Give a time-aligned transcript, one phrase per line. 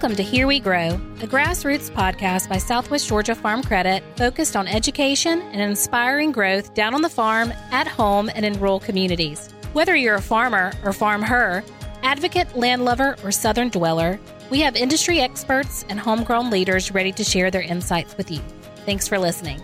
[0.00, 4.66] Welcome to Here We Grow, a grassroots podcast by Southwest Georgia Farm Credit focused on
[4.66, 9.50] education and inspiring growth down on the farm, at home, and in rural communities.
[9.74, 11.62] Whether you're a farmer or farm her,
[12.02, 17.50] advocate, landlover, or southern dweller, we have industry experts and homegrown leaders ready to share
[17.50, 18.40] their insights with you.
[18.86, 19.60] Thanks for listening.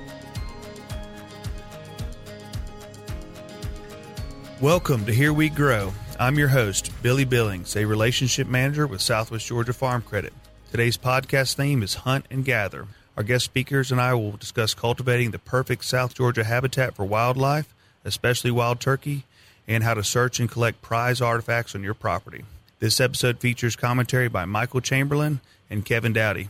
[4.61, 5.95] Welcome to Here We Grow.
[6.19, 10.33] I'm your host, Billy Billings, a relationship manager with Southwest Georgia Farm Credit.
[10.71, 12.87] Today's podcast theme is Hunt and Gather.
[13.19, 17.75] Our guest speakers and I will discuss cultivating the perfect South Georgia habitat for wildlife,
[18.05, 19.25] especially wild turkey,
[19.69, 22.45] and how to search and collect prize artifacts on your property.
[22.79, 26.49] This episode features commentary by Michael Chamberlain and Kevin Dowdy.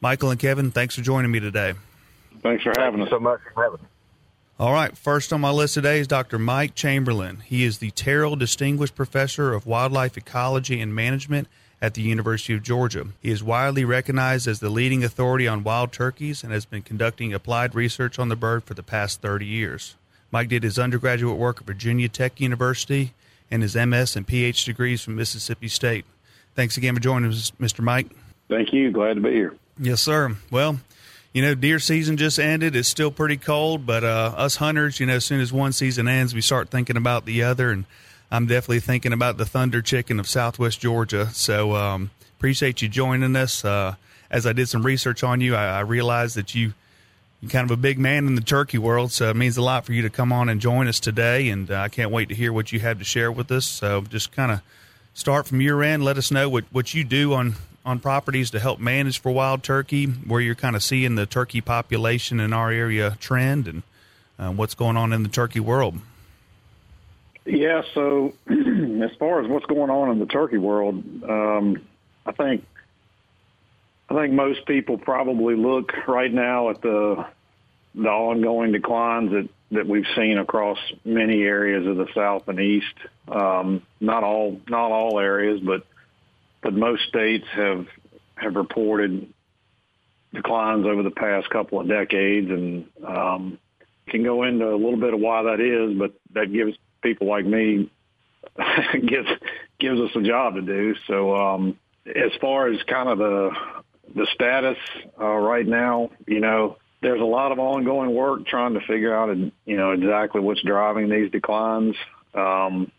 [0.00, 1.72] Michael and Kevin, thanks for joining me today.
[2.42, 3.08] Thanks for having us.
[3.08, 3.86] so much for having us.
[4.58, 6.38] All right, first on my list today is Dr.
[6.38, 7.42] Mike Chamberlain.
[7.44, 11.46] He is the Terrell Distinguished Professor of Wildlife Ecology and Management
[11.82, 13.08] at the University of Georgia.
[13.20, 17.34] He is widely recognized as the leading authority on wild turkeys and has been conducting
[17.34, 19.94] applied research on the bird for the past 30 years.
[20.30, 23.12] Mike did his undergraduate work at Virginia Tech University
[23.50, 26.06] and his MS and PhD degrees from Mississippi State.
[26.54, 27.80] Thanks again for joining us, Mr.
[27.80, 28.08] Mike.
[28.48, 28.90] Thank you.
[28.90, 29.54] Glad to be here.
[29.78, 30.34] Yes, sir.
[30.50, 30.80] Well,
[31.36, 32.74] you know, deer season just ended.
[32.74, 36.08] It's still pretty cold, but uh, us hunters, you know, as soon as one season
[36.08, 37.70] ends, we start thinking about the other.
[37.70, 37.84] And
[38.30, 41.28] I'm definitely thinking about the Thunder Chicken of Southwest Georgia.
[41.34, 43.66] So um, appreciate you joining us.
[43.66, 43.96] Uh,
[44.30, 46.72] as I did some research on you, I, I realized that you
[47.42, 49.84] you're kind of a big man in the turkey world, so it means a lot
[49.84, 51.50] for you to come on and join us today.
[51.50, 53.66] And uh, I can't wait to hear what you have to share with us.
[53.66, 54.62] So just kind of
[55.12, 56.02] start from your end.
[56.02, 57.56] Let us know what, what you do on
[57.86, 61.60] on properties to help manage for wild turkey, where you're kind of seeing the turkey
[61.60, 63.82] population in our area trend, and
[64.38, 65.98] uh, what's going on in the turkey world.
[67.46, 71.86] Yeah, so as far as what's going on in the turkey world, um,
[72.26, 72.66] I think
[74.10, 77.24] I think most people probably look right now at the
[77.94, 82.94] the ongoing declines that, that we've seen across many areas of the south and east.
[83.28, 85.86] Um, not all not all areas, but
[86.62, 87.86] but most states have
[88.36, 89.32] have reported
[90.32, 93.58] declines over the past couple of decades, and um,
[94.08, 95.98] can go into a little bit of why that is.
[95.98, 97.90] But that gives people like me
[98.92, 99.28] gives
[99.78, 100.94] gives us a job to do.
[101.06, 103.50] So um, as far as kind of the
[104.14, 104.78] the status
[105.20, 109.36] uh, right now, you know, there's a lot of ongoing work trying to figure out,
[109.36, 111.96] you know, exactly what's driving these declines.
[112.34, 112.90] Um,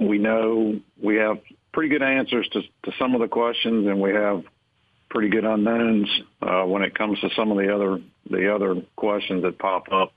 [0.00, 1.38] we know we have
[1.72, 4.44] pretty good answers to, to some of the questions, and we have
[5.08, 6.08] pretty good unknowns
[6.42, 8.00] uh, when it comes to some of the other
[8.30, 10.12] the other questions that pop up.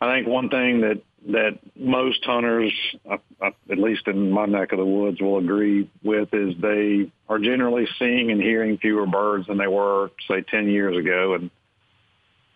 [0.00, 2.72] I think one thing that that most hunters,
[3.08, 7.10] uh, uh, at least in my neck of the woods, will agree with is they
[7.28, 11.34] are generally seeing and hearing fewer birds than they were, say, 10 years ago.
[11.34, 11.50] And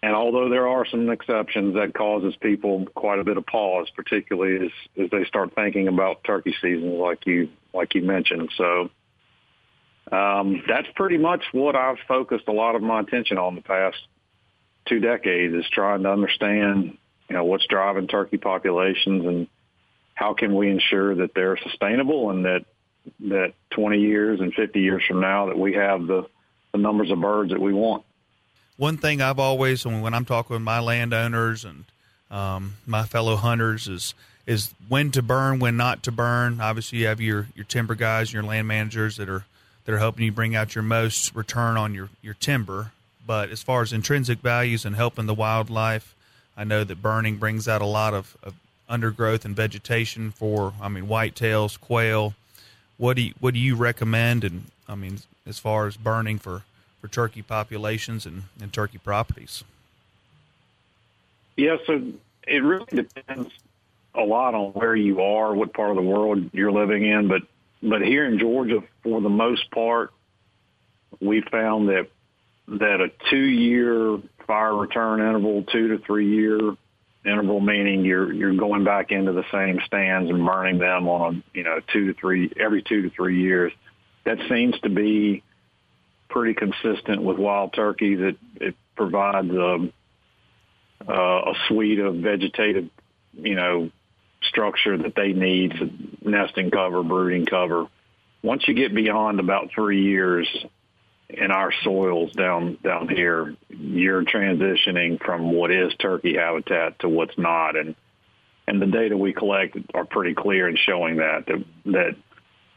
[0.06, 4.66] and although there are some exceptions, that causes people quite a bit of pause, particularly
[4.66, 8.48] as, as they start thinking about turkey season, like you like you mentioned.
[8.56, 8.88] So
[10.12, 13.96] um, that's pretty much what I've focused a lot of my attention on the past
[14.84, 16.96] two decades is trying to understand,
[17.28, 19.48] you know, what's driving turkey populations and
[20.14, 22.64] how can we ensure that they're sustainable and that
[23.18, 26.28] that 20 years and 50 years from now that we have the,
[26.70, 28.04] the numbers of birds that we want.
[28.76, 31.84] One thing I've always, when I'm talking with my landowners and
[32.30, 34.14] um, my fellow hunters, is
[34.46, 36.60] is when to burn, when not to burn.
[36.60, 39.44] Obviously, you have your your timber guys, your land managers that are
[39.84, 42.92] that are helping you bring out your most return on your your timber.
[43.26, 46.14] But as far as intrinsic values and helping the wildlife,
[46.56, 48.54] I know that burning brings out a lot of, of
[48.88, 52.34] undergrowth and vegetation for, I mean, whitetails, quail.
[52.98, 54.44] What do you, what do you recommend?
[54.44, 56.62] And I mean, as far as burning for,
[57.00, 59.64] for turkey populations and, and turkey properties.
[61.56, 62.02] Yeah, so
[62.46, 63.50] it really depends
[64.14, 67.42] a lot on where you are, what part of the world you're living in, but
[67.82, 70.12] but here in Georgia, for the most part,
[71.20, 72.08] we found that
[72.68, 76.76] that a two-year fire return interval, two to three-year
[77.24, 81.56] interval, meaning you're you're going back into the same stands and burning them on a
[81.56, 83.72] you know two to three every two to three years.
[84.24, 85.42] That seems to be
[86.36, 88.18] pretty consistent with wild turkeys.
[88.20, 89.90] It it provides a
[91.08, 92.90] uh, a suite of vegetative,
[93.32, 93.90] you know,
[94.42, 95.72] structure that they need,
[96.22, 97.86] nesting cover, brooding cover.
[98.42, 100.46] Once you get beyond about three years
[101.30, 107.38] in our soils down down here, you're transitioning from what is turkey habitat to what's
[107.38, 107.94] not, and
[108.68, 112.16] and the data we collect are pretty clear in showing that that, that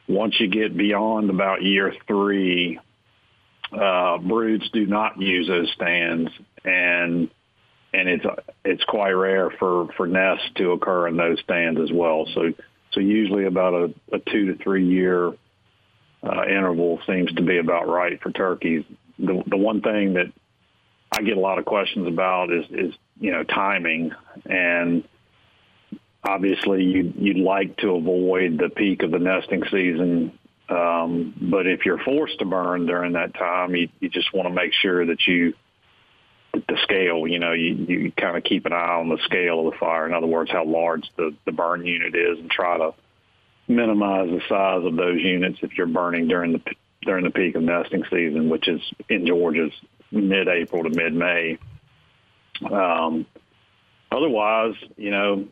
[0.07, 2.79] once you get beyond about year three,
[3.71, 6.31] uh, broods do not use those stands,
[6.63, 7.30] and
[7.94, 8.25] and it's
[8.66, 12.25] it's quite rare for for nests to occur in those stands as well.
[12.33, 12.54] So
[12.92, 15.33] so usually about a, a two to three year
[16.24, 18.83] uh, interval seems to be about right for turkeys.
[19.18, 20.31] The the one thing that
[21.12, 24.12] I get a lot of questions about is is you know timing
[24.45, 25.04] and
[26.24, 30.38] obviously you'd, you'd like to avoid the peak of the nesting season
[30.69, 34.54] um, but if you're forced to burn during that time you, you just want to
[34.54, 35.54] make sure that you
[36.54, 39.71] the scale, you know, you, you kind of keep an eye on the scale of
[39.71, 40.07] the fire.
[40.07, 42.94] In other words, how large the, the burn unit is and try to
[43.68, 46.62] minimize the size of those units if you're burning during the
[47.04, 49.71] during the peak of nesting season, which is in Georgia's
[50.12, 51.57] mid-April to mid-May.
[52.69, 53.25] Um,
[54.12, 55.48] otherwise, you know,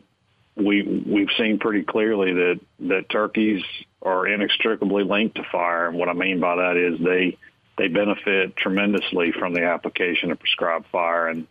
[0.58, 3.62] we we've seen pretty clearly that that turkeys
[4.02, 7.36] are inextricably linked to fire, and what I mean by that is they
[7.78, 11.28] they benefit tremendously from the application of prescribed fire.
[11.28, 11.46] And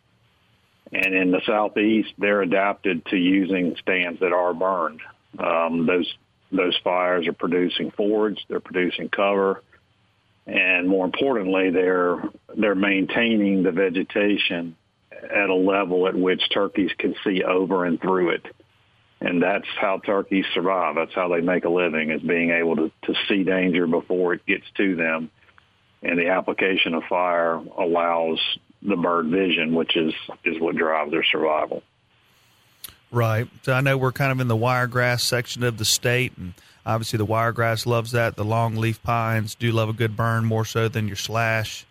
[0.91, 5.01] and in the southeast, they're adapted to using stands that are burned.
[5.39, 6.13] Um, those
[6.51, 9.63] those fires are producing forage, they're producing cover,
[10.45, 12.21] and more importantly, they're
[12.55, 14.75] they're maintaining the vegetation
[15.11, 18.45] at a level at which turkeys can see over and through it.
[19.19, 20.95] And that's how turkeys survive.
[20.95, 24.45] That's how they make a living is being able to, to see danger before it
[24.45, 25.31] gets to them
[26.01, 28.39] and the application of fire allows
[28.81, 30.13] the bird vision, which is
[30.45, 31.83] is what drives their survival.
[33.11, 33.47] Right.
[33.63, 36.53] So I know we're kind of in the wiregrass section of the state, and
[36.85, 38.35] obviously the wiregrass loves that.
[38.35, 41.85] The longleaf pines do love a good burn more so than your slash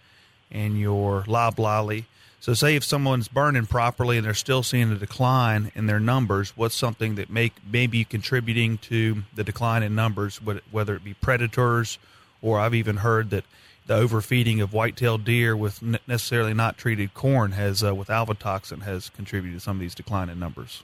[0.50, 2.06] and your loblolly.
[2.40, 6.52] So, say if someone's burning properly and they're still seeing a decline in their numbers,
[6.56, 10.40] what's something that make maybe contributing to the decline in numbers,
[10.70, 11.98] whether it be predators,
[12.42, 13.44] or I've even heard that
[13.86, 19.10] the overfeeding of white-tailed deer with necessarily not treated corn has uh, with aflatoxin has
[19.10, 20.82] contributed to some of these declining numbers.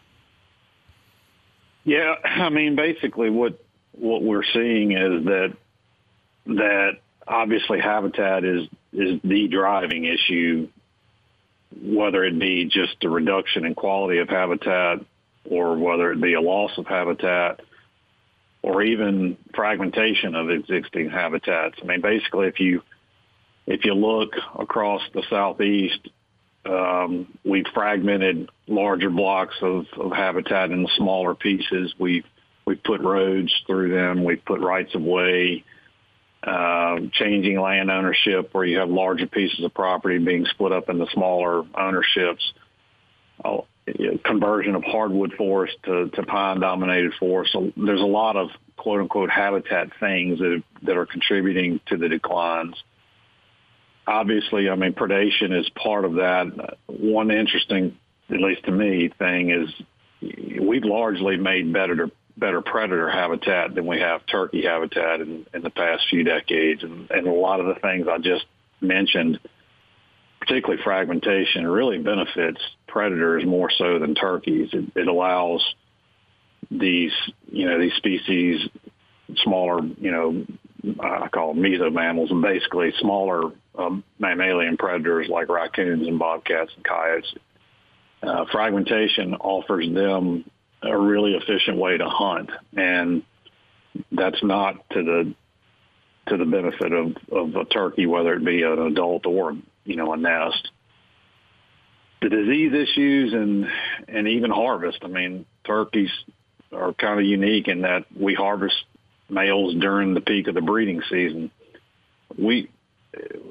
[1.85, 3.63] Yeah, I mean, basically, what
[3.93, 5.57] what we're seeing is that
[6.47, 6.93] that
[7.27, 10.69] obviously habitat is is the driving issue,
[11.81, 14.99] whether it be just a reduction in quality of habitat
[15.45, 17.61] or whether it be a loss of habitat
[18.63, 21.77] or even fragmentation of existing habitats.
[21.83, 22.83] I mean, basically, if you
[23.67, 26.09] if you look across the southeast,
[26.65, 31.95] um, we've fragmented larger blocks of, of habitat into smaller pieces.
[31.99, 32.25] We've
[32.65, 34.25] we've put roads through them.
[34.25, 35.65] We've put rights of way,
[36.43, 41.07] uh, changing land ownership where you have larger pieces of property being split up into
[41.13, 42.53] smaller ownerships.
[43.45, 43.59] Uh,
[44.25, 47.53] conversion of hardwood forest to, to pine dominated forest.
[47.53, 52.09] So there's a lot of quote unquote habitat things that, that are contributing to the
[52.09, 52.77] declines
[54.07, 56.77] obviously, I mean, predation is part of that.
[56.87, 57.97] One interesting,
[58.31, 59.69] at least to me, thing is
[60.61, 65.71] we've largely made better better predator habitat than we have turkey habitat in, in the
[65.71, 68.45] past few decades, and, and a lot of the things I just
[68.81, 69.39] mentioned,
[70.41, 74.71] particularly fragmentation, really benefits predators more so than turkeys.
[74.73, 75.63] It, it allows
[76.71, 77.13] these,
[77.51, 78.69] you know, these species,
[79.37, 80.47] smaller, you know,
[81.01, 86.85] I call them mesomammals, and basically smaller um, mammalian predators like raccoons and bobcats and
[86.85, 87.33] coyotes.
[88.23, 90.45] Uh, fragmentation offers them
[90.83, 93.23] a really efficient way to hunt, and
[94.11, 95.35] that's not to the
[96.29, 100.13] to the benefit of, of a turkey, whether it be an adult or you know
[100.13, 100.71] a nest.
[102.21, 103.67] The disease issues and
[104.09, 104.99] and even harvest.
[105.03, 106.11] I mean, turkeys
[106.73, 108.77] are kind of unique in that we harvest
[109.29, 111.51] males during the peak of the breeding season.
[112.39, 112.71] We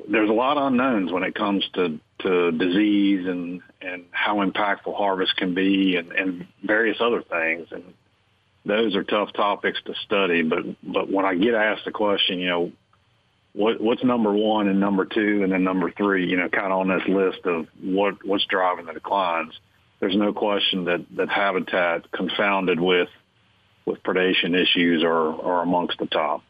[0.07, 4.95] there's a lot of unknowns when it comes to, to disease and, and how impactful
[4.95, 7.67] harvest can be and, and various other things.
[7.71, 7.93] And
[8.65, 10.41] those are tough topics to study.
[10.41, 12.71] But, but when I get asked the question, you know,
[13.53, 16.79] what, what's number one and number two and then number three, you know, kind of
[16.79, 19.53] on this list of what, what's driving the declines,
[19.99, 23.09] there's no question that, that habitat confounded with,
[23.85, 26.41] with predation issues are, are amongst the top.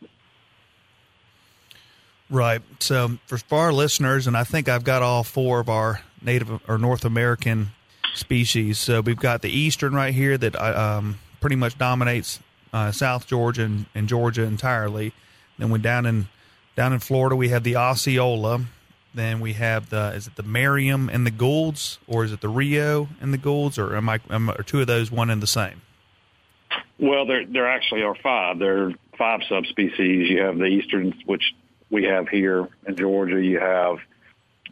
[2.31, 2.61] Right.
[2.79, 6.77] So for, our listeners, and I think I've got all four of our Native or
[6.77, 7.71] North American
[8.15, 8.79] species.
[8.79, 12.39] So we've got the eastern right here that uh, um, pretty much dominates
[12.71, 15.11] uh, South Georgia and, and, Georgia entirely.
[15.57, 16.29] Then we down in
[16.77, 18.61] down in Florida we have the Osceola.
[19.13, 22.47] Then we have the is it the Merriam and the Goulds, or is it the
[22.47, 25.47] Rio and the Goulds, or am I am, are two of those one and the
[25.47, 25.81] same?
[26.97, 28.57] Well, there there actually are five.
[28.57, 30.29] There are five subspecies.
[30.29, 31.53] You have the eastern, which
[31.91, 33.43] we have here in Georgia.
[33.43, 33.97] You have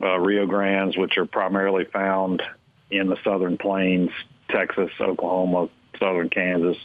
[0.01, 2.41] uh, Rio Grandes, which are primarily found
[2.89, 4.09] in the southern plains,
[4.49, 6.77] Texas, Oklahoma, southern Kansas.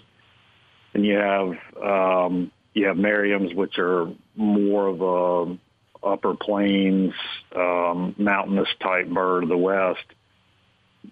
[0.92, 5.58] And you have um, you have Merriam's, which are more of a
[6.06, 7.14] upper plains,
[7.56, 10.04] um, mountainous type bird of the west.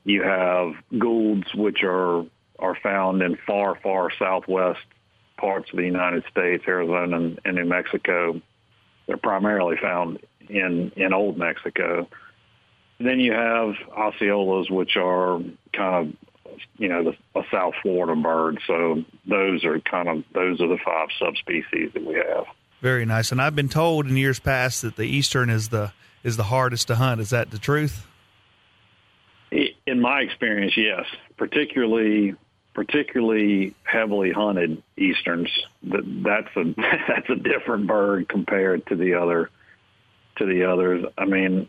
[0.04, 2.24] You have Goulds, which are
[2.58, 4.80] are found in far, far southwest
[5.36, 8.40] parts of the United States, Arizona and, and New Mexico.
[9.06, 10.18] They're primarily found
[10.48, 12.08] in in old Mexico.
[12.98, 15.40] Then you have Osceolas, which are
[15.72, 18.60] kind of you know the, a South Florida bird.
[18.66, 22.44] So those are kind of those are the five subspecies that we have.
[22.80, 23.32] Very nice.
[23.32, 25.92] And I've been told in years past that the eastern is the
[26.22, 27.20] is the hardest to hunt.
[27.20, 28.06] Is that the truth?
[29.86, 31.04] In my experience, yes.
[31.36, 32.34] Particularly
[32.74, 35.50] particularly heavily hunted easterns.
[35.84, 36.74] That that's a
[37.08, 39.50] that's a different bird compared to the other
[40.36, 41.04] to the others.
[41.18, 41.68] I mean,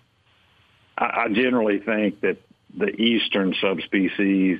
[0.97, 2.37] I, I generally think that
[2.75, 4.59] the eastern subspecies,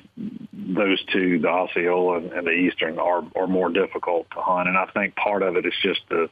[0.54, 4.86] those two, the Osceola and the eastern, are are more difficult to hunt, and I
[4.88, 6.30] think part of it is just the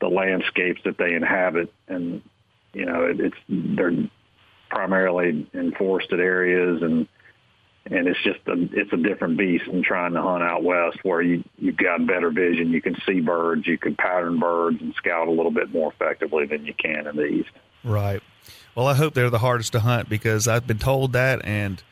[0.00, 2.22] the landscapes that they inhabit, and
[2.72, 4.08] you know, it, it's they're
[4.70, 7.06] primarily in forested areas and
[7.90, 11.20] and it's just a it's a different beast than trying to hunt out west where
[11.20, 15.28] you you've got better vision you can see birds you can pattern birds and scout
[15.28, 17.50] a little bit more effectively than you can in the east
[17.82, 18.22] right
[18.74, 21.82] well i hope they're the hardest to hunt because i've been told that and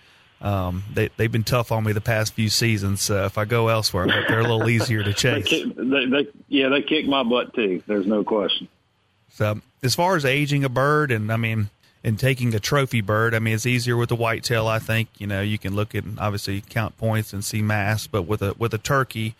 [0.40, 3.08] um, they they've been tough on me the past few seasons.
[3.08, 5.48] Uh, if I go elsewhere, they're a little easier to chase.
[5.48, 7.80] they, they, they, yeah, they kick my butt too.
[7.86, 8.66] There's no question.
[9.30, 11.70] So, as far as aging a bird, and I mean,
[12.04, 13.34] in taking a trophy bird.
[13.34, 14.66] I mean, it's easier with the whitetail.
[14.66, 18.22] I think you know you can look at obviously count points and see mass, but
[18.22, 19.34] with a with a turkey,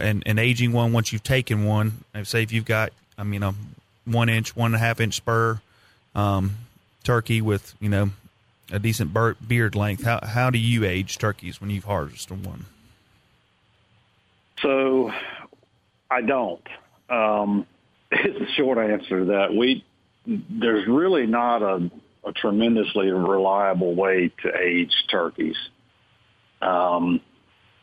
[0.00, 3.54] and an aging one once you've taken one, say if you've got I mean a
[4.04, 5.60] one inch, one and a half inch spur
[6.14, 6.56] um,
[7.04, 8.10] turkey with you know
[8.70, 9.12] a decent
[9.46, 10.04] beard length.
[10.04, 12.66] How how do you age turkeys when you've harvested one?
[14.60, 15.10] So,
[16.08, 16.66] I don't.
[17.10, 17.66] Um,
[18.12, 19.54] it's a short answer to that.
[19.54, 19.84] We
[20.26, 21.90] there's really not a,
[22.24, 25.56] a tremendously reliable way to age turkeys.
[26.60, 27.20] Um,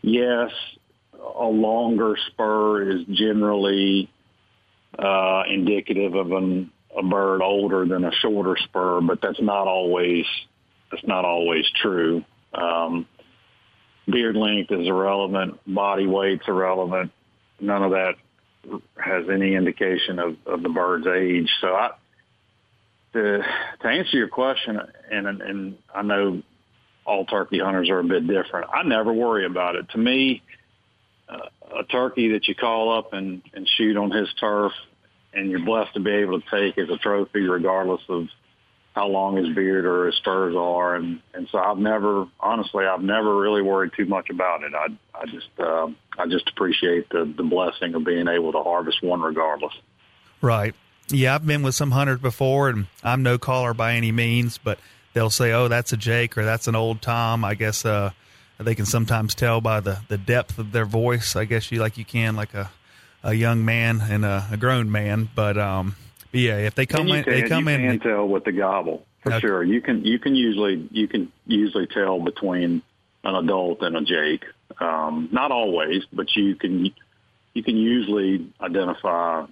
[0.02, 0.52] yes,
[1.14, 4.10] a longer spur is generally
[4.98, 10.26] uh, indicative of an, a bird older than a shorter spur, but that's not always
[10.92, 12.24] that's not always true.
[12.54, 13.06] Um,
[14.08, 15.60] beard length is irrelevant.
[15.68, 17.12] Body weight's irrelevant.
[17.60, 18.16] None of that
[18.98, 21.50] has any indication of, of the bird's age.
[21.62, 21.92] So I,
[23.14, 23.40] to
[23.82, 24.80] to answer your question,
[25.12, 26.42] and and I know
[27.06, 28.70] all turkey hunters are a bit different.
[28.74, 29.90] I never worry about it.
[29.90, 30.44] To me,
[31.28, 34.72] uh, a turkey that you call up and and shoot on his turf,
[35.34, 38.28] and you're blessed to be able to take as a trophy, regardless of
[38.94, 43.02] how long his beard or his spurs are, and and so I've never, honestly, I've
[43.02, 44.74] never really worried too much about it.
[44.76, 44.88] I
[45.18, 45.88] I just uh,
[46.18, 49.74] I just appreciate the the blessing of being able to harvest one regardless.
[50.42, 50.76] Right.
[51.12, 54.80] Yeah, I've been with some hunters before, and I'm no caller by any means, but
[55.14, 58.12] they'll say, "Oh, that's a Jake" or "That's an old Tom." I guess uh,
[58.60, 61.36] they can sometimes tell by the, the depth of their voice.
[61.36, 62.70] I guess you like you can like a
[63.24, 65.96] a young man and a, a grown man, but um,
[66.32, 67.82] but yeah, if they come in, can, they come you in.
[67.82, 69.40] You can tell with the gobble for okay.
[69.40, 69.64] sure.
[69.64, 72.82] You can you can usually you can usually tell between
[73.24, 74.46] an adult and a Jake.
[74.80, 76.92] Um, not always, but you can
[77.54, 79.46] you can usually identify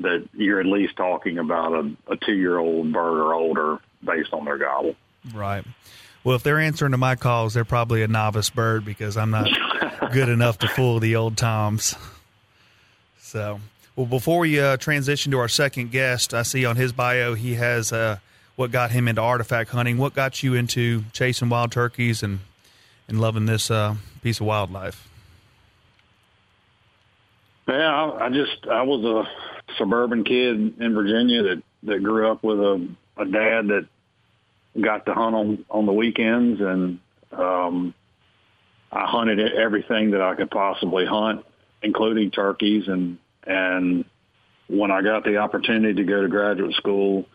[0.00, 4.58] that you're at least talking about a, a two-year-old bird or older based on their
[4.58, 4.94] gobble.
[5.34, 5.64] Right.
[6.24, 9.48] Well, if they're answering to my calls, they're probably a novice bird because I'm not
[10.12, 11.94] good enough to fool the old toms.
[13.18, 13.60] So,
[13.96, 17.54] well, before we uh, transition to our second guest, I see on his bio he
[17.54, 18.18] has uh,
[18.56, 19.96] what got him into artifact hunting.
[19.98, 22.40] What got you into chasing wild turkeys and
[23.08, 25.08] and loving this uh, piece of wildlife?
[27.66, 32.58] Yeah, I just I was a suburban kid in Virginia that that grew up with
[32.58, 33.86] a a dad that
[34.80, 36.98] got to hunt on on the weekends and
[37.32, 37.94] um
[38.92, 41.44] I hunted everything that I could possibly hunt,
[41.82, 44.04] including turkeys and and
[44.68, 47.26] when I got the opportunity to go to graduate school,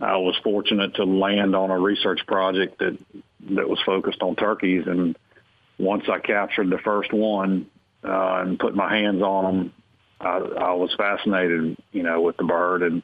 [0.00, 2.96] I was fortunate to land on a research project that
[3.50, 4.86] that was focused on turkeys.
[4.86, 5.16] And
[5.78, 7.66] once I captured the first one,
[8.04, 9.72] uh, and put my hands on them,
[10.20, 12.82] I, I was fascinated, you know, with the bird.
[12.82, 13.02] And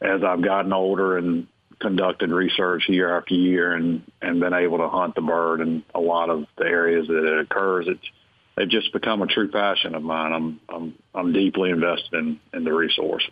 [0.00, 1.46] as I've gotten older and
[1.80, 6.00] conducted research year after year and, and been able to hunt the bird in a
[6.00, 8.10] lot of the areas that it occurs, it's,
[8.56, 10.32] they've just become a true passion of mine.
[10.32, 13.28] I'm I'm I'm deeply invested in in the resource.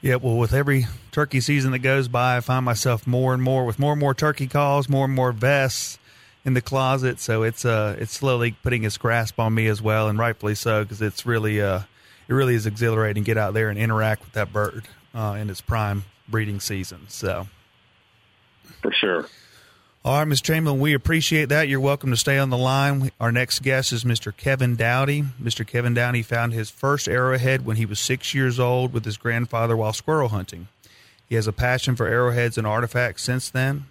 [0.00, 3.66] Yeah, well, with every turkey season that goes by, I find myself more and more
[3.66, 5.98] with more and more turkey calls, more and more vests
[6.44, 7.20] in the closet.
[7.20, 10.82] So it's uh it's slowly putting its grasp on me as well, and rightfully so
[10.82, 11.80] because it's really uh
[12.28, 15.50] it really is exhilarating to get out there and interact with that bird uh, in
[15.50, 17.06] its prime breeding season.
[17.08, 17.48] So
[18.80, 19.26] for sure.
[20.02, 20.40] All right, Ms.
[20.40, 21.68] Chamberlain, we appreciate that.
[21.68, 23.10] You're welcome to stay on the line.
[23.20, 24.34] Our next guest is Mr.
[24.34, 25.24] Kevin Dowdy.
[25.42, 25.66] Mr.
[25.66, 29.76] Kevin Dowdy found his first arrowhead when he was six years old with his grandfather
[29.76, 30.68] while squirrel hunting.
[31.26, 33.84] He has a passion for arrowheads and artifacts since then.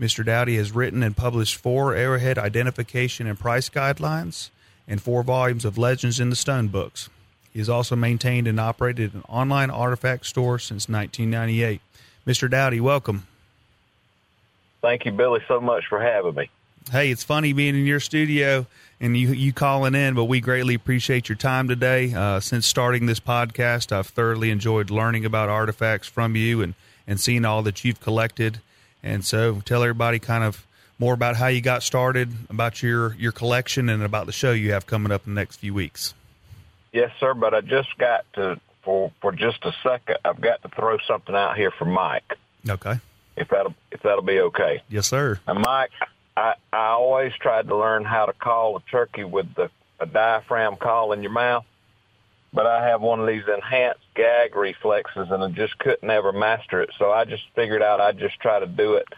[0.00, 0.24] Mr.
[0.24, 4.50] Dowdy has written and published four arrowhead identification and price guidelines
[4.86, 7.08] and four volumes of Legends in the Stone books.
[7.52, 11.80] He has also maintained and operated an online artifact store since 1998.
[12.26, 12.50] Mr.
[12.50, 13.26] Dowdy, welcome.
[14.82, 16.50] Thank you, Billy, so much for having me.
[16.92, 18.66] Hey, it's funny being in your studio
[19.00, 22.14] and you you calling in, but we greatly appreciate your time today.
[22.14, 26.74] Uh, since starting this podcast, I've thoroughly enjoyed learning about artifacts from you and
[27.06, 28.60] and seeing all that you've collected.
[29.06, 30.66] And so, tell everybody kind of
[30.98, 34.72] more about how you got started, about your your collection, and about the show you
[34.72, 36.14] have coming up in the next few weeks.
[36.92, 37.34] Yes, sir.
[37.34, 40.18] But I just got to for for just a second.
[40.24, 42.34] I've got to throw something out here for Mike.
[42.68, 42.98] Okay
[43.36, 44.82] if that'll if that'll be okay.
[44.88, 45.38] Yes, sir.
[45.46, 45.92] And Mike,
[46.36, 49.70] I I always tried to learn how to call a turkey with the
[50.00, 51.64] a diaphragm call in your mouth,
[52.52, 56.80] but I have one of these enhanced gag reflexes, and I just couldn't ever master
[56.80, 56.90] it.
[56.98, 59.08] So I just figured out I'd just try to do it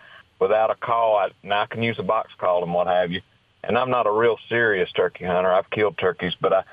[0.40, 1.16] without a call.
[1.16, 3.20] I, now I can use a box call and what have you.
[3.64, 5.52] And I'm not a real serious turkey hunter.
[5.52, 6.64] I've killed turkeys, but I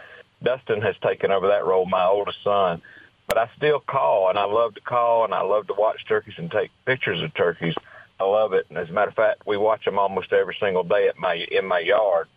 [0.44, 2.82] Dustin has taken over that role, my oldest son
[3.28, 6.36] but I still call, and I love to call, and I love to watch turkeys
[6.38, 7.74] and take pictures of turkeys.
[8.20, 8.68] I love it.
[8.70, 11.34] And as a matter of fact, we watch them almost every single day at my
[11.52, 12.28] in my yard.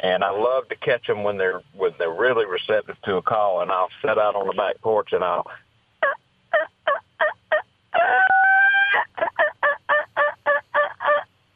[0.00, 3.62] And I love to catch them when they're when they're really receptive to a call.
[3.62, 5.46] And I'll sit out on the back porch and I'll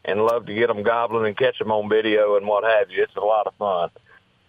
[0.04, 3.02] and love to get them gobbling and catch them on video and what have you.
[3.02, 3.90] It's a lot of fun.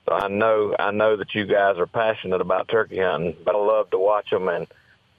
[0.08, 3.60] So I know I know that you guys are passionate about turkey hunting, but I
[3.60, 4.68] love to watch them and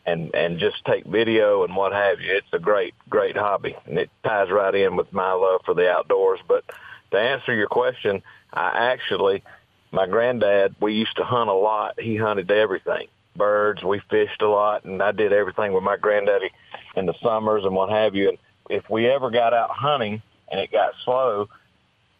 [0.06, 2.34] and and just take video and what have you.
[2.34, 5.90] It's a great great hobby, and it ties right in with my love for the
[5.90, 6.40] outdoors.
[6.48, 6.64] But
[7.10, 9.42] to answer your question, I actually
[9.90, 12.00] my granddad we used to hunt a lot.
[12.00, 13.82] He hunted everything, birds.
[13.82, 16.50] We fished a lot, and I did everything with my granddaddy
[16.96, 18.30] in the summers and what have you.
[18.30, 21.48] And if we ever got out hunting and it got slow,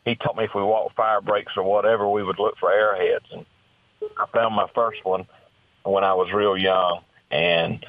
[0.04, 3.26] he taught me if we walked fire breaks or whatever, we would look for arrowheads.
[3.32, 3.44] And
[4.16, 5.26] I found my first one
[5.84, 7.84] when I was real young, and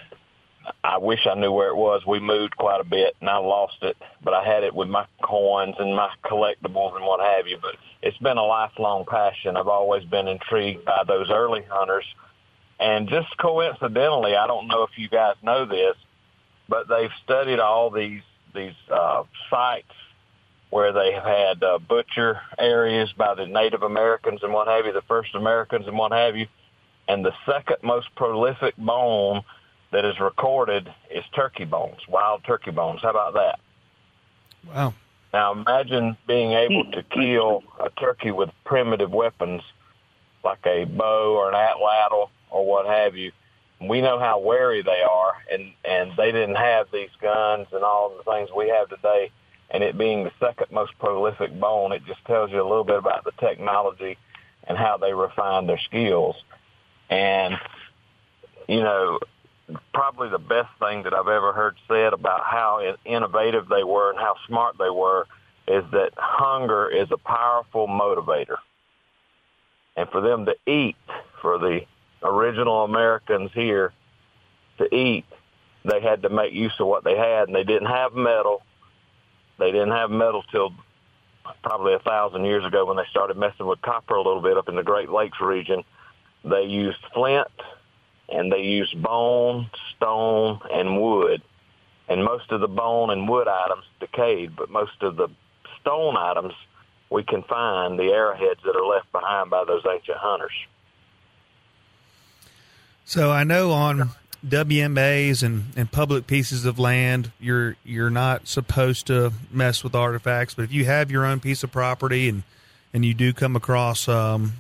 [0.84, 2.06] I wish I knew where it was.
[2.06, 5.06] We moved quite a bit, and I lost it, but I had it with my
[5.22, 7.58] coins and my collectibles and what have you.
[7.62, 9.58] But it's been a lifelong passion.
[9.58, 12.06] I've always been intrigued by those early hunters.
[12.80, 15.96] And just coincidentally, I don't know if you guys know this,
[16.70, 18.22] but they've studied all these
[18.56, 19.92] these uh, sites
[20.70, 24.94] where they have had uh, butcher areas by the Native Americans and what have you,
[24.94, 26.48] the first Americans and what have you.
[27.08, 29.44] And the second most prolific bone
[29.92, 33.02] that is recorded is turkey bones, wild turkey bones.
[33.02, 33.60] How about that?
[34.68, 34.94] Wow.
[35.34, 39.62] Now imagine being able to kill a turkey with primitive weapons
[40.44, 43.32] like a bow or an atlatl or what have you.
[43.82, 48.14] We know how wary they are, and and they didn't have these guns and all
[48.18, 49.32] the things we have today
[49.72, 52.98] and it being the second most prolific bone, it just tells you a little bit
[52.98, 54.18] about the technology
[54.68, 56.36] and how they refine their skills.
[57.10, 57.56] And,
[58.68, 59.20] you know,
[59.94, 64.20] probably the best thing that I've ever heard said about how innovative they were and
[64.20, 65.28] how smart they were
[65.68, 68.58] is that hunger is a powerful motivator.
[69.96, 70.96] And for them to eat,
[71.42, 71.82] for the
[72.24, 73.94] original Americans here
[74.78, 75.26] to eat,
[75.86, 78.64] they had to make use of what they had, and they didn't have metal
[79.60, 80.74] they didn't have metal till
[81.64, 84.70] probably a thousand years ago when they started messing with copper a little bit up
[84.70, 85.84] in the Great Lakes region.
[86.44, 87.48] They used flint
[88.32, 91.42] and they used bone, stone, and wood.
[92.08, 95.30] And most of the bone and wood items decayed, but most of the
[95.80, 96.54] stone items
[97.10, 100.52] we can find the arrowheads that are left behind by those ancient hunters.
[103.06, 104.12] So I know on
[104.46, 110.54] WMAs and, and public pieces of land, you're you're not supposed to mess with artifacts.
[110.54, 112.44] But if you have your own piece of property and
[112.94, 114.54] and you do come across um,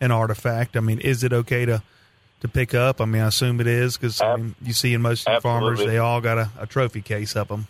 [0.00, 1.82] an artifact, I mean, is it okay to
[2.40, 3.00] to pick up?
[3.00, 5.98] I mean, I assume it is because I mean, you see in most farmers they
[5.98, 7.66] all got a, a trophy case of them.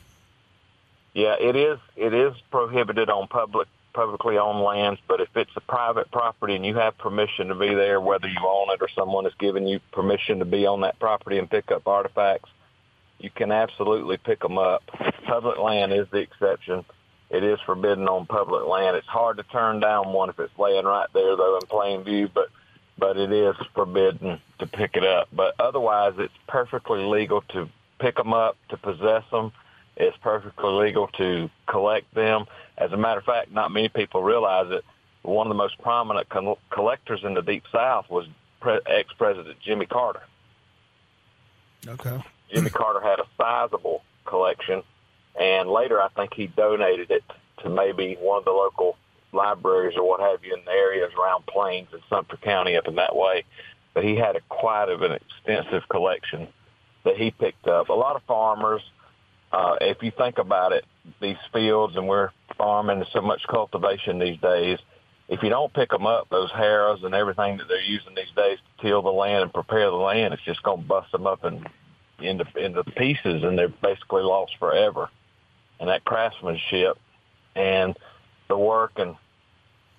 [1.15, 1.79] Yeah, it is.
[1.97, 6.65] It is prohibited on public publicly owned lands, but if it's a private property and
[6.65, 9.81] you have permission to be there, whether you own it or someone has given you
[9.91, 12.49] permission to be on that property and pick up artifacts,
[13.19, 14.85] you can absolutely pick them up.
[15.27, 16.85] Public land is the exception.
[17.29, 18.97] It is forbidden on public land.
[18.97, 22.31] It's hard to turn down one if it's laying right there, though, in plain view,
[22.33, 22.51] but
[22.99, 25.29] but it is forbidden to pick it up.
[25.33, 29.53] But otherwise, it's perfectly legal to pick them up, to possess them.
[29.97, 32.47] It's perfectly legal to collect them.
[32.77, 34.85] As a matter of fact, not many people realize it.
[35.23, 38.27] One of the most prominent co- collectors in the Deep South was
[38.61, 40.23] pre- ex-president Jimmy Carter.
[41.87, 42.19] Okay.
[42.53, 44.83] Jimmy Carter had a sizable collection,
[45.39, 47.25] and later I think he donated it
[47.63, 48.97] to maybe one of the local
[49.33, 52.97] libraries or what have you in the areas around Plains and Sumter County up in
[52.97, 53.45] that way.
[53.95, 56.49] But he had a quite of an extensive collection
[57.05, 57.89] that he picked up.
[57.89, 58.83] A lot of farmers,
[59.53, 60.85] uh, if you think about it,
[61.21, 64.79] these fields and we're farming so much cultivation these days.
[65.29, 68.59] If you don't pick them up, those harrows and everything that they're using these days
[68.81, 71.45] to till the land and prepare the land, it's just going to bust them up
[71.45, 71.67] and
[72.21, 75.09] into into pieces, and they're basically lost forever.
[75.79, 76.99] And that craftsmanship
[77.55, 77.97] and
[78.49, 79.17] the work and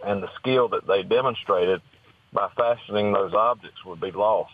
[0.03, 1.81] and the skill that they demonstrated
[2.31, 4.53] by fashioning those objects would be lost.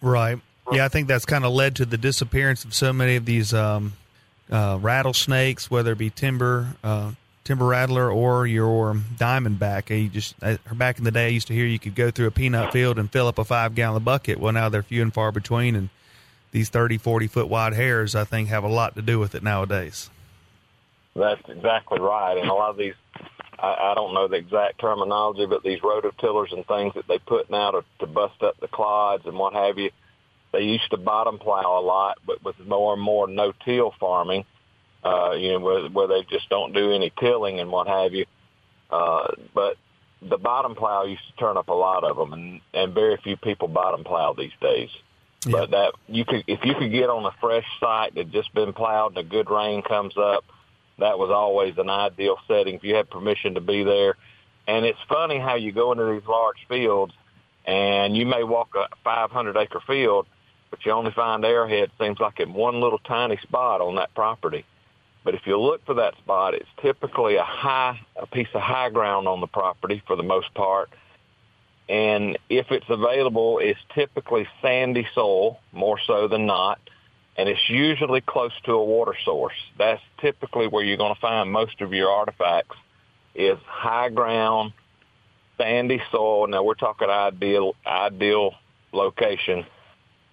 [0.00, 0.38] Right.
[0.70, 3.52] Yeah, I think that's kind of led to the disappearance of so many of these
[3.52, 3.94] um,
[4.50, 9.90] uh, rattlesnakes, whether it be timber, uh, timber rattler, or your diamondback.
[9.90, 12.28] You just uh, back in the day, I used to hear you could go through
[12.28, 14.38] a peanut field and fill up a five gallon bucket.
[14.38, 15.88] Well, now they're few and far between, and
[16.52, 19.42] these 30, 40 foot wide hairs, I think, have a lot to do with it
[19.42, 20.10] nowadays.
[21.14, 22.38] That's exactly right.
[22.38, 22.94] And a lot of these,
[23.58, 27.50] I, I don't know the exact terminology, but these rototillers and things that they put
[27.50, 29.90] now to, to bust up the clods and what have you,
[30.52, 34.44] they used to bottom plow a lot, but with more and more no-till farming,
[35.04, 38.26] uh, you know, where, where they just don't do any tilling and what have you.
[38.90, 39.76] Uh, but
[40.20, 43.36] the bottom plow used to turn up a lot of them, and, and very few
[43.36, 44.90] people bottom plow these days.
[45.44, 45.52] Yeah.
[45.52, 48.72] But that you could, if you could get on a fresh site that just been
[48.72, 50.44] plowed and a good rain comes up,
[51.02, 54.16] that was always an ideal setting if you had permission to be there.
[54.66, 57.12] And it's funny how you go into these large fields
[57.66, 60.26] and you may walk a 500 acre field,
[60.70, 64.64] but you only find arrowhead seems like in one little tiny spot on that property.
[65.24, 68.90] But if you look for that spot, it's typically a high, a piece of high
[68.90, 70.90] ground on the property for the most part
[71.88, 76.80] and if it's available, it's typically sandy soil, more so than not,
[77.36, 79.54] and it's usually close to a water source.
[79.78, 82.76] That's typically where you're going to find most of your artifacts
[83.34, 84.72] is high ground,
[85.56, 86.46] sandy soil.
[86.46, 88.54] Now we're talking ideal, ideal
[88.92, 89.64] location,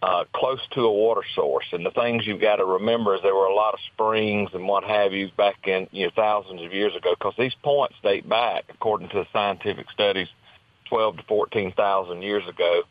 [0.01, 1.65] uh, close to a water source.
[1.71, 4.67] And the things you've got to remember is there were a lot of springs and
[4.67, 8.27] what have you back in, you know, thousands of years ago because these points date
[8.27, 10.27] back, according to the scientific studies,
[10.89, 12.83] 12 to 14,000 years ago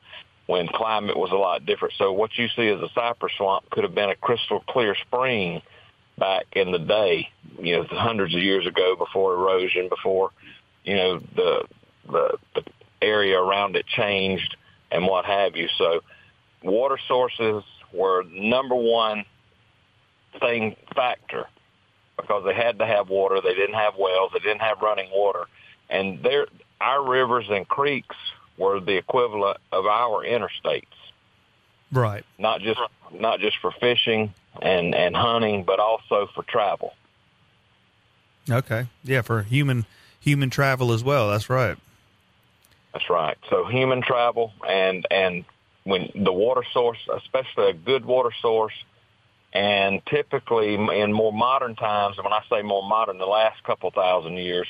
[0.49, 1.93] when climate was a lot different.
[1.99, 5.61] So what you see as a cypress swamp could have been a crystal clear spring
[6.17, 7.29] back in the day,
[7.61, 10.31] you know, hundreds of years ago before erosion, before,
[10.85, 11.65] you know, the,
[12.11, 12.63] the, the
[13.03, 14.57] area around it changed
[14.91, 15.69] and what have you.
[15.77, 16.01] So
[16.63, 19.27] water sources were number one
[20.41, 21.45] thing factor
[22.17, 23.43] because they had to have water.
[23.43, 24.31] They didn't have wells.
[24.33, 25.45] They didn't have running water.
[25.91, 26.47] And there,
[26.81, 28.17] our rivers and creeks
[28.59, 30.85] were the equivalent of our interstates.
[31.91, 32.25] Right.
[32.39, 32.81] Not just
[33.13, 36.95] not just for fishing and and hunting, but also for travel.
[38.51, 38.87] Okay.
[39.05, 39.87] Yeah, for human
[40.21, 41.31] human travel as well.
[41.31, 41.77] That's right.
[42.93, 43.39] That's right.
[43.49, 45.45] So human travel and and
[45.85, 48.75] when the water source, especially a good water source,
[49.55, 53.91] and typically in more modern times, and when I say more modern, the last couple
[53.91, 54.69] thousand years,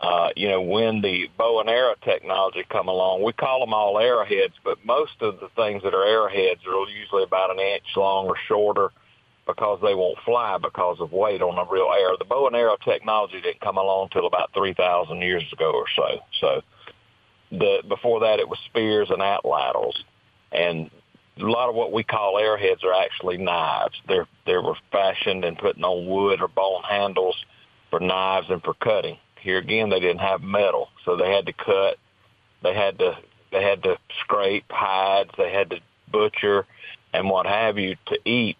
[0.00, 3.98] uh, you know, when the bow and arrow technology come along, we call them all
[3.98, 8.26] arrowheads, but most of the things that are arrowheads are usually about an inch long
[8.26, 8.90] or shorter
[9.44, 12.16] because they won't fly because of weight on a real arrow.
[12.16, 16.20] The bow and arrow technology didn't come along until about 3,000 years ago or so.
[16.40, 16.62] So
[17.50, 19.96] the, before that it was spears and atlatls.
[20.52, 20.90] And
[21.38, 23.94] a lot of what we call arrowheads are actually knives.
[24.06, 27.36] They're, they were fashioned and putting on wood or bone handles
[27.90, 31.52] for knives and for cutting here again, they didn't have metal, so they had to
[31.52, 31.98] cut.
[32.62, 33.18] They had to
[33.50, 35.30] they had to scrape hides.
[35.36, 36.66] They had to butcher
[37.12, 38.58] and what have you to eat.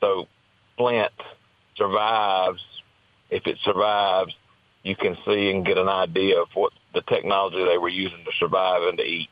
[0.00, 0.28] So
[0.76, 1.12] flint
[1.76, 2.64] survives.
[3.30, 4.34] If it survives,
[4.82, 8.32] you can see and get an idea of what the technology they were using to
[8.38, 9.30] survive and to eat.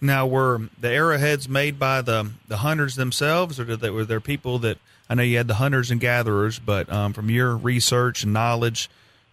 [0.00, 4.20] Now, were the arrowheads made by the the hunters themselves, or did they, were there
[4.20, 8.22] people that I know you had the hunters and gatherers, but um, from your research
[8.22, 8.88] and knowledge,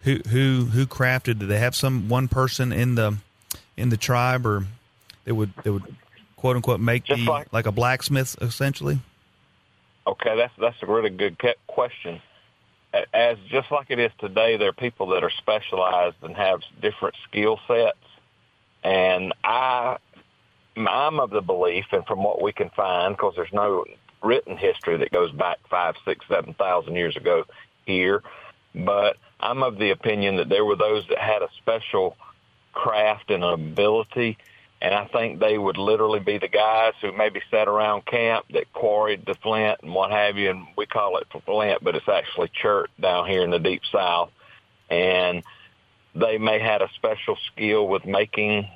[0.07, 1.39] who who who crafted?
[1.39, 3.17] Did they have some one person in the
[3.75, 4.65] in the tribe, or
[5.25, 5.83] they would they would
[6.37, 8.99] quote unquote make Just the like- like a blacksmith essentially?
[10.07, 12.21] Okay, that's that's a really good question.
[13.13, 17.15] As just like it is today, there are people that are specialized and have different
[17.27, 17.97] skill sets,
[18.85, 19.97] and I
[20.77, 23.83] I'm of the belief, and from what we can find, because there's no
[24.23, 27.43] written history that goes back five, six, seven thousand years ago
[27.85, 28.23] here,
[28.73, 32.17] but I'm of the opinion that there were those that had a special
[32.73, 34.37] craft and ability,
[34.81, 38.71] and I think they would literally be the guys who maybe sat around camp that
[38.73, 42.51] quarried the flint and what have you, and we call it flint, but it's actually
[42.61, 44.31] chert down here in the deep south,
[44.89, 45.43] and
[46.15, 48.67] they may had a special skill with making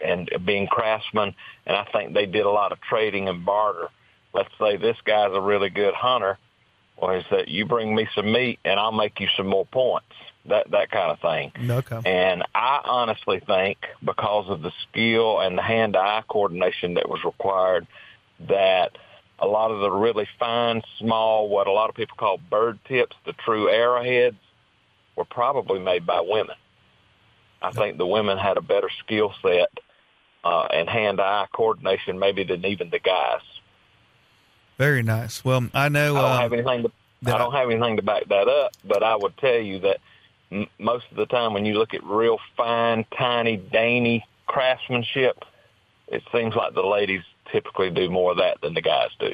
[0.00, 1.34] and being craftsmen,
[1.66, 3.88] and I think they did a lot of trading and barter.
[4.32, 6.38] Let's say this guy's a really good hunter.
[7.00, 10.06] Well, he said, "You bring me some meat, and I'll make you some more points."
[10.46, 11.52] That that kind of thing.
[11.70, 12.00] Okay.
[12.04, 17.86] And I honestly think because of the skill and the hand-eye coordination that was required,
[18.48, 18.96] that
[19.38, 23.14] a lot of the really fine, small, what a lot of people call bird tips,
[23.26, 24.38] the true arrowheads,
[25.16, 26.56] were probably made by women.
[27.60, 29.70] I think the women had a better skill set
[30.44, 33.42] uh, and hand-eye coordination maybe than even the guys.
[34.78, 35.44] Very nice.
[35.44, 36.16] Well, I know.
[36.16, 37.34] I don't uh, have anything to.
[37.34, 39.98] I don't have anything to back that up, but I would tell you that
[40.52, 45.44] m- most of the time when you look at real fine, tiny, dainty craftsmanship,
[46.06, 49.32] it seems like the ladies typically do more of that than the guys do.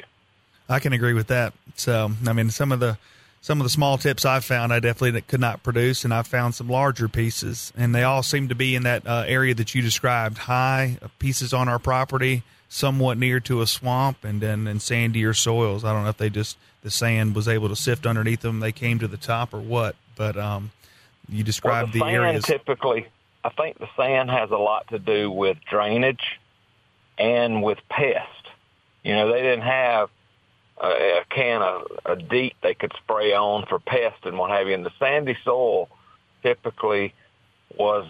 [0.67, 1.53] I can agree with that.
[1.75, 2.97] So, I mean, some of the
[3.41, 6.55] some of the small tips I've found, I definitely could not produce, and I found
[6.55, 9.83] some larger pieces, and they all seem to be in that uh, area that you
[9.83, 12.41] described: high pieces on our property,
[12.75, 15.85] somewhat near to a swamp, and then in sandier soils.
[15.85, 18.73] I don't know if they just the sand was able to sift underneath them, they
[18.73, 19.95] came to the top, or what.
[20.17, 20.71] But um,
[21.29, 22.43] you Well, described the the, sand areas.
[22.43, 23.07] typically,
[23.45, 26.39] I think the sand has a lot to do with drainage
[27.17, 28.27] and with pest.
[29.03, 30.09] You know, they didn't have
[30.81, 30.87] a,
[31.21, 34.73] a can of a DEET they could spray on for pest and what have you.
[34.73, 35.87] And the sandy soil
[36.43, 37.13] typically
[37.77, 38.05] was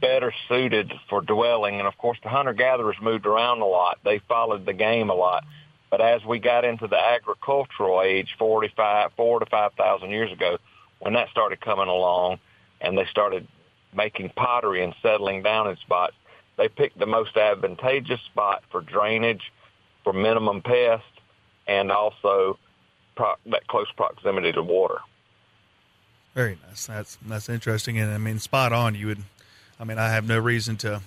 [0.00, 1.78] better suited for dwelling.
[1.78, 3.98] And of course, the hunter-gatherers moved around a lot.
[4.04, 5.44] They followed the game a lot.
[5.90, 10.58] But as we got into the agricultural age, 45, four to 5,000 years ago,
[11.00, 12.38] when that started coming along
[12.80, 13.46] and they started
[13.94, 16.14] making pottery and settling down in spots,
[16.56, 19.52] they picked the most advantageous spot for drainage,
[20.04, 21.04] for minimum pest,
[21.66, 22.58] and also
[23.16, 24.98] pro- that close proximity to water.
[26.34, 26.86] Very nice.
[26.86, 28.94] That's that's interesting, and I mean, spot on.
[28.94, 29.22] You would,
[29.80, 31.00] I mean, I have no reason to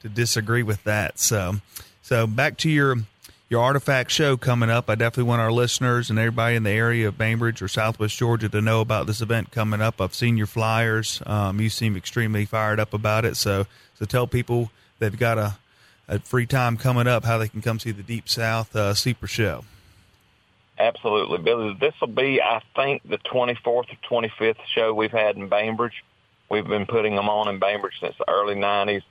[0.00, 1.18] to disagree with that.
[1.18, 1.56] So,
[2.02, 2.96] so back to your
[3.50, 4.88] your artifact show coming up.
[4.88, 8.48] I definitely want our listeners and everybody in the area of Bainbridge or Southwest Georgia
[8.48, 10.00] to know about this event coming up.
[10.00, 11.22] I've seen your flyers.
[11.26, 13.36] Um, you seem extremely fired up about it.
[13.36, 13.66] So,
[13.98, 15.56] so tell people they've got a
[16.08, 19.26] a free time coming up how they can come see the Deep South uh, Super
[19.26, 19.64] Show.
[20.78, 21.76] Absolutely, Billy.
[21.78, 26.02] This will be, I think, the 24th or 25th show we've had in Bainbridge.
[26.50, 29.02] We've been putting them on in Bainbridge since the early 90s,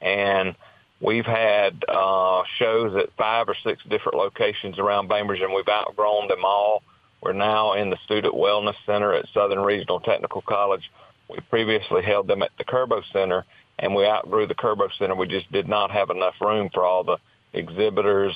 [0.00, 0.54] and
[1.00, 6.28] we've had uh, shows at five or six different locations around Bainbridge, and we've outgrown
[6.28, 6.82] them all.
[7.20, 10.90] We're now in the Student Wellness Center at Southern Regional Technical College.
[11.28, 13.44] We previously held them at the Kirbo Center,
[13.78, 15.14] and we outgrew the Kirbo Center.
[15.14, 17.18] We just did not have enough room for all the
[17.52, 18.34] exhibitors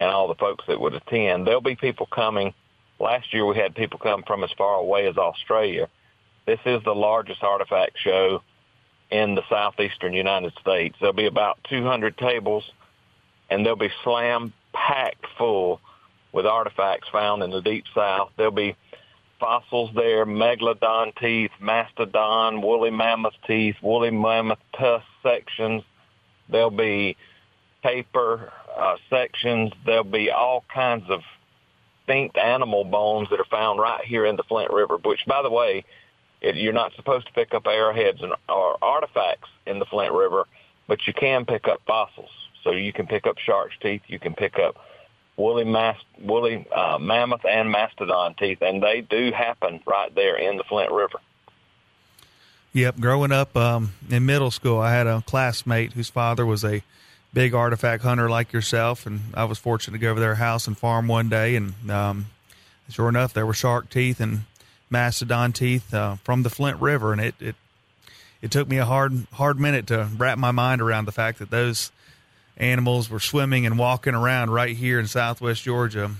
[0.00, 1.46] and all the folks that would attend.
[1.46, 2.54] There'll be people coming.
[2.98, 5.88] Last year we had people come from as far away as Australia.
[6.50, 8.42] This is the largest artifact show
[9.08, 10.96] in the southeastern United States.
[10.98, 12.64] There'll be about 200 tables,
[13.48, 15.80] and they'll be slam packed full
[16.32, 18.32] with artifacts found in the deep south.
[18.36, 18.74] There'll be
[19.38, 25.84] fossils there, megalodon teeth, mastodon, woolly mammoth teeth, woolly mammoth tusk sections.
[26.48, 27.16] There'll be
[27.84, 29.70] paper uh, sections.
[29.86, 31.20] There'll be all kinds of
[32.10, 35.50] extinct animal bones that are found right here in the Flint River, which, by the
[35.50, 35.84] way,
[36.40, 40.46] it, you're not supposed to pick up arrowheads and, or artifacts in the Flint River,
[40.86, 42.30] but you can pick up fossils.
[42.62, 44.02] So you can pick up shark's teeth.
[44.06, 44.76] You can pick up
[45.36, 50.56] woolly, mas- woolly uh, mammoth and mastodon teeth, and they do happen right there in
[50.56, 51.18] the Flint River.
[52.72, 56.82] Yep, growing up um, in middle school, I had a classmate whose father was a
[57.32, 60.78] big artifact hunter like yourself, and I was fortunate to go over their house and
[60.78, 62.26] farm one day, and um,
[62.88, 64.42] sure enough, there were shark teeth and
[64.90, 67.56] mastodon teeth uh, from the Flint River, and it, it
[68.42, 71.50] it took me a hard hard minute to wrap my mind around the fact that
[71.50, 71.90] those
[72.56, 76.10] animals were swimming and walking around right here in Southwest Georgia,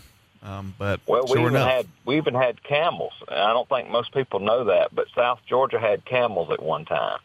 [0.42, 1.68] Um, but well, we sure even enough.
[1.70, 3.12] had we even had camels.
[3.28, 7.18] I don't think most people know that, but South Georgia had camels at one time.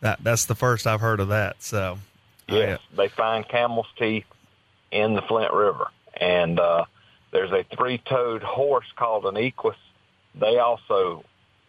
[0.00, 1.62] that that's the first I've heard of that.
[1.62, 1.98] So
[2.46, 4.26] Yes, they find camel's teeth
[4.90, 5.88] in the Flint River,
[6.20, 6.84] and uh,
[7.30, 9.76] there's a three-toed horse called an equus.
[10.34, 11.24] They also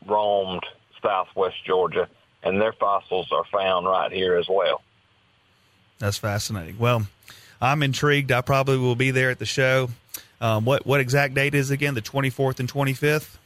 [0.05, 0.63] roamed
[1.01, 2.07] southwest Georgia,
[2.43, 4.81] and their fossils are found right here as well.
[5.99, 6.77] That's fascinating.
[6.77, 7.07] Well,
[7.61, 8.31] I'm intrigued.
[8.31, 9.89] I probably will be there at the show.
[10.41, 11.93] Um, what what exact date is it again?
[11.93, 13.37] The 24th and 25th.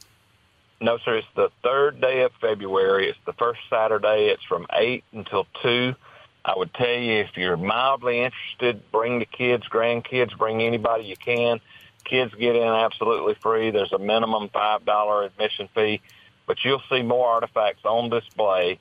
[0.80, 1.16] No, sir.
[1.16, 3.08] It's the third day of February.
[3.08, 4.28] It's the first Saturday.
[4.28, 5.94] It's from 8 until 2.
[6.42, 11.16] I would tell you if you're mildly interested, bring the kids, grandkids, bring anybody you
[11.16, 11.60] can.
[12.04, 13.70] Kids get in absolutely free.
[13.70, 16.00] There's a minimum $5 admission fee,
[16.46, 18.78] but you'll see more artifacts on display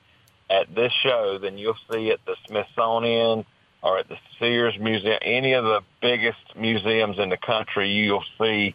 [0.49, 3.45] at this show than you'll see at the Smithsonian
[3.81, 7.89] or at the Sears Museum, any of the biggest museums in the country.
[7.91, 8.73] You'll see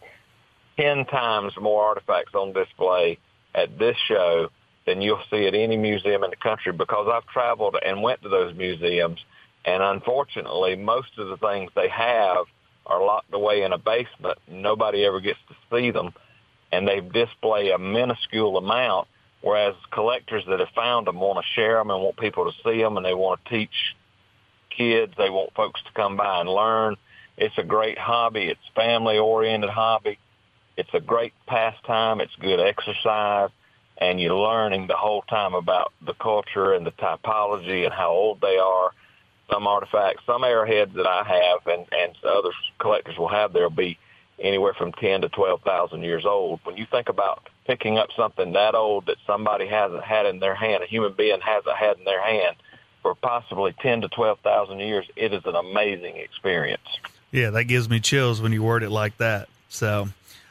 [0.77, 3.17] 10 times more artifacts on display
[3.53, 4.49] at this show
[4.85, 8.29] than you'll see at any museum in the country because I've traveled and went to
[8.29, 9.23] those museums
[9.65, 12.45] and unfortunately most of the things they have
[12.85, 14.37] are locked away in a basement.
[14.47, 16.13] Nobody ever gets to see them
[16.71, 19.07] and they display a minuscule amount
[19.41, 22.81] whereas collectors that have found them want to share them and want people to see
[22.81, 23.95] them and they want to teach
[24.75, 25.13] kids.
[25.17, 26.95] They want folks to come by and learn.
[27.37, 28.45] It's a great hobby.
[28.45, 30.17] It's family oriented hobby.
[30.77, 32.21] It's a great pastime.
[32.21, 33.51] It's good exercise
[33.97, 38.41] and you're learning the whole time about the culture and the typology and how old
[38.41, 38.91] they are.
[39.51, 43.97] Some artifacts, some arrowheads that I have and, and other collectors will have, there'll be
[44.39, 46.59] anywhere from 10 to 12,000 years old.
[46.63, 50.55] When you think about picking up something that old that somebody hasn't had in their
[50.55, 52.55] hand, a human being hasn't had in their hand
[53.01, 56.87] for possibly 10 to 12,000 years, it is an amazing experience.
[57.31, 59.47] Yeah, that gives me chills when you word it like that.
[59.69, 60.07] So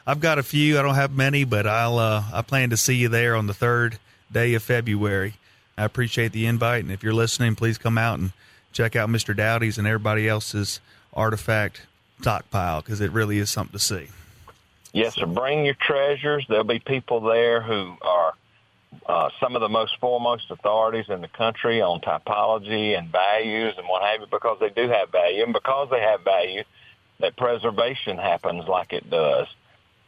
[0.07, 0.79] I've got a few.
[0.79, 3.53] I don't have many, but I'll uh, I plan to see you there on the
[3.53, 3.97] third
[4.31, 5.33] day of February.
[5.77, 8.31] I appreciate the invite, and if you're listening, please come out and
[8.75, 9.35] check out Mr.
[9.35, 10.81] Dowdy's and everybody else's
[11.13, 11.81] artifact
[12.19, 14.07] stockpile because it really is something to see.
[14.91, 15.25] Yes, sir.
[15.25, 16.45] Bring your treasures.
[16.47, 18.33] There'll be people there who are
[19.07, 23.87] uh, some of the most foremost authorities in the country on typology and values and
[23.87, 25.43] what have you because they do have value.
[25.43, 26.63] And because they have value,
[27.19, 29.47] that preservation happens like it does.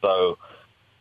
[0.01, 0.38] So,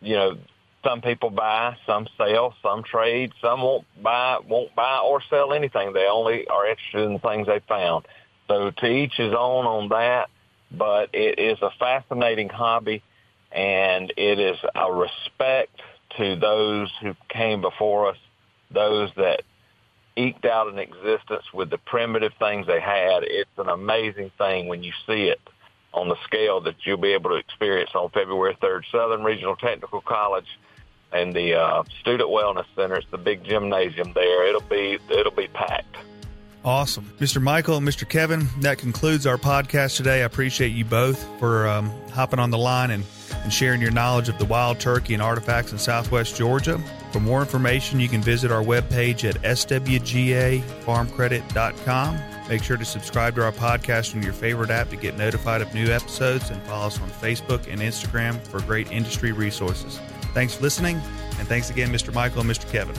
[0.01, 0.39] you know,
[0.87, 5.93] some people buy, some sell, some trade, some won't buy, won't buy or sell anything.
[5.93, 8.07] They only are interested in things they found.
[8.49, 10.31] So to each his own on that,
[10.71, 13.03] but it is a fascinating hobby
[13.51, 15.81] and it is a respect
[16.19, 18.19] to those who came before us,
[18.71, 19.43] those that
[20.17, 23.23] eked out an existence with the primitive things they had.
[23.23, 25.41] It's an amazing thing when you see it
[25.93, 28.83] on the scale that you'll be able to experience on February 3rd.
[28.93, 30.47] Southern Regional Technical College
[31.13, 32.97] and the uh, Student Wellness Center.
[32.97, 34.49] It's the big gymnasium there.
[34.49, 35.97] It'll be it'll be packed.
[36.67, 37.11] Awesome.
[37.21, 37.41] Mr.
[37.41, 38.09] Michael and Mr.
[38.09, 40.23] Kevin, that concludes our podcast today.
[40.23, 43.05] I appreciate you both for um, hopping on the line and,
[43.45, 46.81] and sharing your knowledge of the wild turkey and artifacts in southwest Georgia.
[47.13, 52.19] For more information, you can visit our webpage at swgafarmcredit.com.
[52.49, 55.73] Make sure to subscribe to our podcast on your favorite app to get notified of
[55.73, 60.01] new episodes and follow us on Facebook and Instagram for great industry resources.
[60.37, 60.97] Thanks for listening,
[61.39, 62.13] and thanks again, Mr.
[62.13, 62.71] Michael and Mr.
[62.71, 62.95] Kevin.